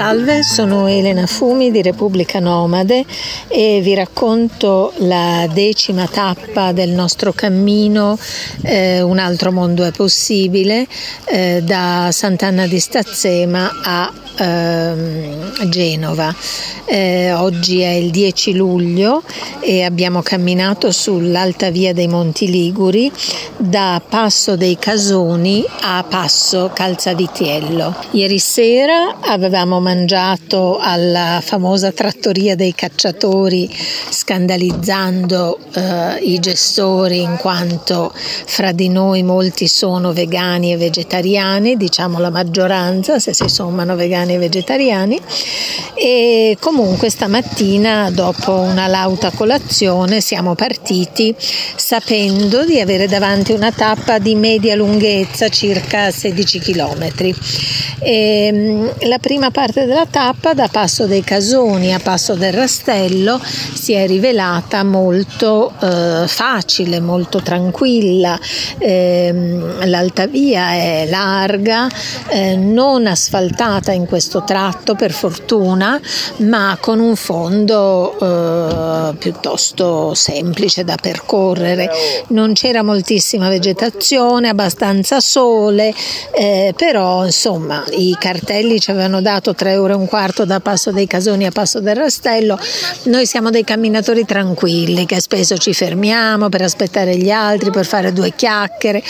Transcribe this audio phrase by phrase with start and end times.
[0.00, 3.04] Salve, sono Elena Fumi di Repubblica Nomade
[3.48, 8.18] e vi racconto la decima tappa del nostro cammino
[8.62, 10.86] eh, Un altro mondo è possibile
[11.26, 16.34] eh, da Sant'Anna di Stazzema a eh, Genova.
[16.86, 19.22] Eh, oggi è il 10 luglio
[19.60, 23.12] e abbiamo camminato sull'alta via dei Monti Liguri
[23.58, 27.94] da Passo dei Casoni a Passo Calzavitiello.
[28.12, 29.89] Ieri sera avevamo mangiato
[30.78, 33.68] alla famosa trattoria dei cacciatori
[34.10, 42.18] scandalizzando eh, i gestori in quanto fra di noi molti sono vegani e vegetariani, diciamo
[42.18, 45.20] la maggioranza se si sommano vegani e vegetariani
[45.94, 54.18] e comunque stamattina dopo una lauta colazione siamo partiti sapendo di avere davanti una tappa
[54.18, 57.34] di media lunghezza circa 16 km.
[57.98, 63.92] E, la prima parte della tappa da Passo dei Casoni a Passo del Rastello si
[63.92, 68.38] è rivelata molto eh, facile, molto tranquilla,
[68.78, 69.32] eh,
[69.84, 71.88] l'alta via è larga,
[72.28, 76.00] eh, non asfaltata in questo tratto per fortuna,
[76.38, 81.88] ma con un fondo eh, piuttosto semplice da percorrere.
[82.28, 85.94] Non c'era moltissima vegetazione, abbastanza sole,
[86.32, 90.90] eh, però insomma i cartelli ci avevano dato 3 ore e un quarto da Passo
[90.90, 92.58] dei Casoni a Passo del Rastello.
[93.04, 98.12] Noi siamo dei camminatori tranquilli che spesso ci fermiamo per aspettare gli altri, per fare
[98.12, 99.02] due chiacchiere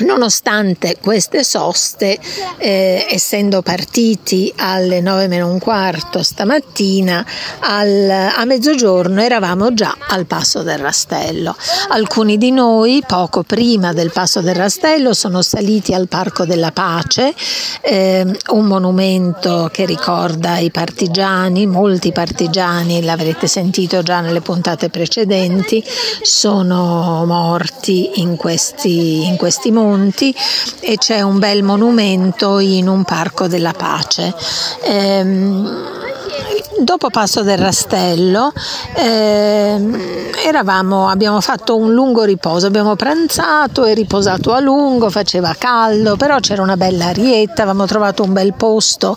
[0.00, 2.18] Nonostante queste soste,
[2.56, 7.24] eh, essendo partiti alle 9 meno un quarto stamattina,
[7.60, 11.54] al, a mezzogiorno eravamo già al Passo del Rastello.
[11.88, 17.34] Alcuni di noi, poco prima del Passo del Rastello, sono saliti al Parco della Pace,
[17.82, 25.84] eh, un monumento che ricorda i partigiani, molti partigiani, l'avrete sentito già nelle puntate precedenti,
[26.22, 30.34] sono morti in questi, in questi monti monti
[30.80, 34.32] e c'è un bel monumento in un parco della pace.
[34.84, 35.98] Ehm,
[36.78, 38.52] dopo Passo del Rastello
[38.94, 46.16] eh, eravamo, abbiamo fatto un lungo riposo, abbiamo pranzato e riposato a lungo, faceva caldo,
[46.16, 49.16] però c'era una bella arietta, avevamo trovato un bel posto,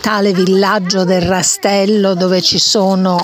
[0.00, 3.18] tale villaggio del Rastello dove ci sono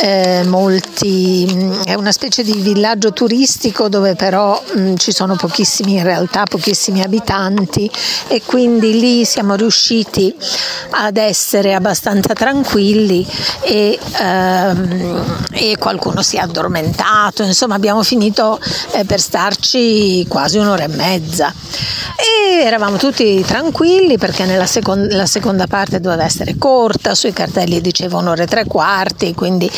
[0.00, 1.44] eh, molti,
[1.84, 7.02] è una specie di villaggio turistico dove però mh, ci sono pochissimi in realtà, pochissimi
[7.02, 7.90] abitanti
[8.28, 10.34] e quindi lì siamo riusciti
[10.90, 13.26] ad essere abbastanza tranquilli
[13.62, 18.58] e, ehm, e qualcuno si è addormentato, insomma abbiamo finito
[18.92, 21.52] eh, per starci quasi un'ora e mezza.
[22.16, 27.80] E eravamo tutti tranquilli perché nella second- la seconda parte doveva essere corta, sui cartelli
[27.80, 29.70] diceva un'ora e tre quarti, quindi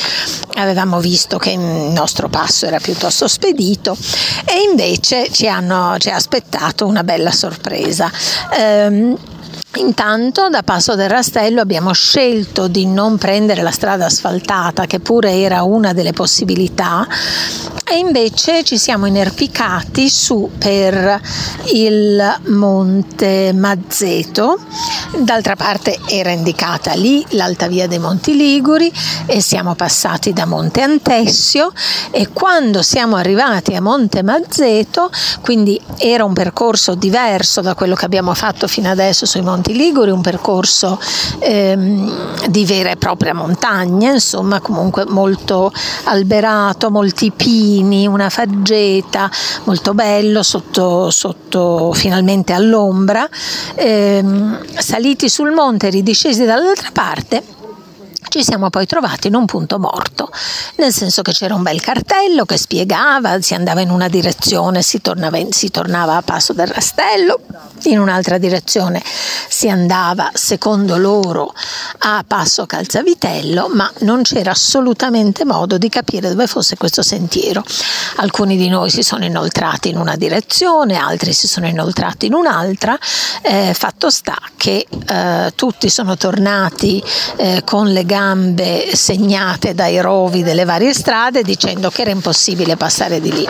[0.57, 3.97] avevamo visto che il nostro passo era piuttosto spedito
[4.45, 8.11] e invece ci, hanno, ci ha aspettato una bella sorpresa.
[8.57, 9.19] Ehm,
[9.77, 15.41] Intanto da Passo del Rastello abbiamo scelto di non prendere la strada asfaltata, che pure
[15.41, 17.07] era una delle possibilità,
[17.93, 21.21] e invece ci siamo inerpicati su per
[21.75, 24.59] il Monte Mazzeto.
[25.19, 28.91] D'altra parte era indicata lì l'alta via dei Monti Liguri
[29.27, 31.71] e siamo passati da Monte Antessio
[32.11, 35.11] e quando siamo arrivati a Monte Mazzeto,
[35.43, 40.11] quindi era un percorso diverso da quello che abbiamo fatto fino adesso sui Monti Liguri,
[40.11, 40.99] un percorso
[41.41, 45.71] ehm, di vera e propria montagna, insomma comunque molto
[46.05, 49.31] alberato, molti pini giardini, una faggeta,
[49.65, 53.29] molto bello, sotto, sotto finalmente all'ombra,
[53.75, 57.61] ehm, saliti sul monte ridiscesi dall'altra parte
[58.33, 60.31] ci siamo poi trovati in un punto morto,
[60.77, 65.03] nel senso che c'era un bel cartello che spiegava, si andava in una direzione, si
[65.03, 67.41] tornava, in, si tornava a passo del rastello,
[67.83, 71.53] in un'altra direzione si andava, secondo loro,
[71.99, 77.63] a passo calzavitello, ma non c'era assolutamente modo di capire dove fosse questo sentiero.
[78.17, 82.99] Alcuni di noi si sono inoltrati in una direzione, altri si sono inoltrati in un'altra,
[83.43, 87.03] eh, fatto sta che eh, tutti sono tornati
[87.37, 92.77] eh, con le gambe gambe segnate dai rovi delle varie strade dicendo che era impossibile
[92.77, 93.49] passare di lì.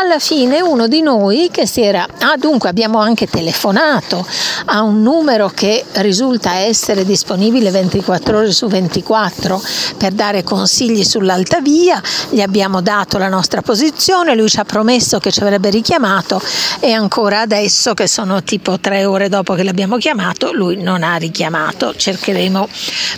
[0.00, 4.26] Alla fine uno di noi che si era, ah dunque abbiamo anche telefonato,
[4.66, 9.62] a un numero che risulta essere disponibile 24 ore su 24
[9.96, 15.20] per dare consigli sull'alta via, gli abbiamo dato la nostra posizione, lui ci ha promesso
[15.20, 16.42] che ci avrebbe richiamato
[16.80, 21.14] e ancora adesso che sono tipo tre ore dopo che l'abbiamo chiamato lui non ha
[21.16, 22.68] richiamato, cercheremo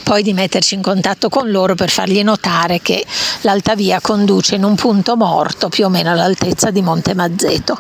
[0.03, 3.05] poi di metterci in contatto con loro per fargli notare che
[3.43, 7.79] l'alta via conduce in un punto morto più o meno all'altezza di Monte Mazzeto.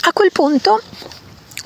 [0.00, 0.80] A quel punto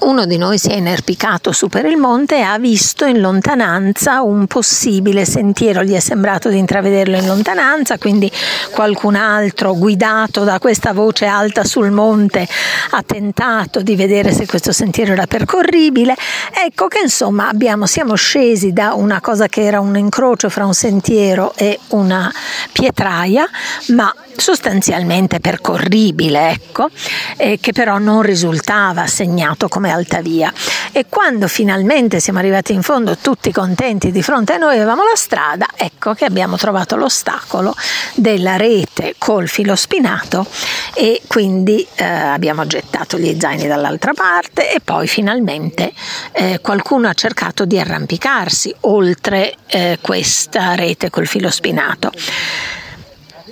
[0.03, 4.23] uno di noi si è inerpicato su per il monte e ha visto in lontananza
[4.23, 8.31] un possibile sentiero, gli è sembrato di intravederlo in lontananza, quindi
[8.73, 12.47] qualcun altro guidato da questa voce alta sul monte
[12.91, 16.17] ha tentato di vedere se questo sentiero era percorribile.
[16.65, 20.75] Ecco che insomma abbiamo, siamo scesi da una cosa che era un incrocio fra un
[20.75, 22.33] sentiero e una
[22.73, 23.49] pietraia,
[23.89, 26.89] ma sostanzialmente percorribile, ecco,
[27.37, 30.53] che però non risultava segnato come alta via.
[30.93, 35.17] E quando finalmente siamo arrivati in fondo, tutti contenti di fronte a noi, avevamo la
[35.17, 37.75] strada, ecco che abbiamo trovato l'ostacolo
[38.15, 40.47] della rete col filo spinato
[40.95, 45.93] e quindi eh, abbiamo gettato gli zaini dall'altra parte e poi finalmente
[46.33, 52.11] eh, qualcuno ha cercato di arrampicarsi oltre eh, questa rete col filo spinato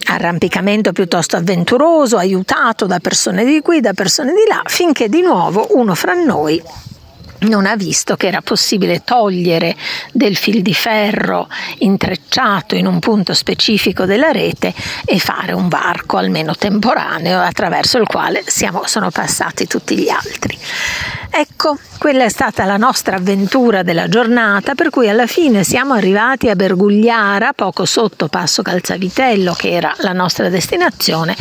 [0.04, 5.68] arrampicamento piuttosto avventuroso, aiutato da persone di qui, da persone di là, finché di nuovo
[5.70, 6.62] uno fra noi
[7.40, 9.76] non ha visto che era possibile togliere
[10.12, 11.48] del fil di ferro
[11.78, 18.06] intrecciato in un punto specifico della rete e fare un varco almeno temporaneo attraverso il
[18.06, 20.58] quale siamo, sono passati tutti gli altri.
[21.32, 26.48] Ecco, quella è stata la nostra avventura della giornata, per cui alla fine siamo arrivati
[26.48, 31.36] a Bergugliara, poco sotto Passo Calzavitello, che era la nostra destinazione,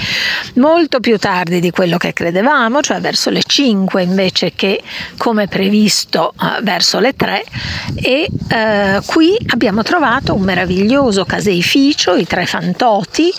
[0.56, 4.84] molto più tardi di quello che credevamo, cioè verso le 5 invece che
[5.18, 7.44] come previsto eh, verso le 3
[7.96, 13.34] e eh, qui abbiamo trovato un meraviglioso caseificio, i tre fantoti,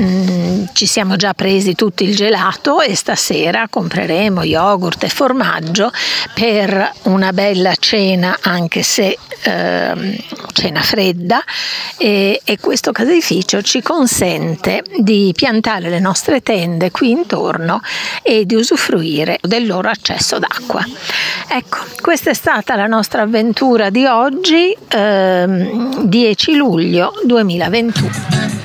[0.00, 5.90] mm, ci siamo già presi tutto il gelato e stasera compreremo yogurt e formaggio
[6.34, 11.42] per una bella cena, anche se eh, cena fredda,
[11.96, 17.80] e, e questo caseificio ci consente di piantare le nostre tende qui intorno
[18.22, 20.84] e di usufruire del loro accesso d'acqua.
[21.48, 28.61] Ecco, questa è stata la nostra avventura di oggi, ehm, 10 luglio 2021.